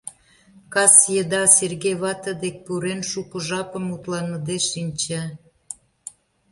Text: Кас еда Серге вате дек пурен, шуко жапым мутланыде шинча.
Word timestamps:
Кас 0.73 0.95
еда 1.21 1.43
Серге 1.55 1.93
вате 2.01 2.33
дек 2.41 2.55
пурен, 2.65 2.99
шуко 3.09 3.37
жапым 3.47 3.83
мутланыде 3.89 4.57
шинча. 4.69 5.23